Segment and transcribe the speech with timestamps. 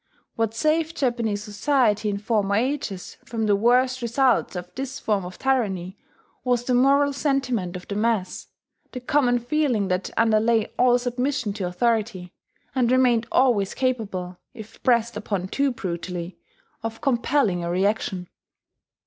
[0.35, 5.37] What saved Japanese society in former ages from the worst results of this form of
[5.37, 5.95] tyranny,
[6.43, 8.47] was the moral sentiment of the mass,
[8.93, 12.33] the common feeling that underlay all submission to authority,
[12.73, 16.39] and remained always capable, if pressed upon too brutally,
[16.81, 18.27] of compelling a reaction.